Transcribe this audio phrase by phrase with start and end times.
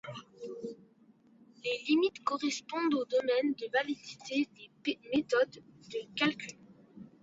[1.63, 4.49] Les limites correspondent aux domaines de validité
[4.83, 6.57] des méthodes de calcul.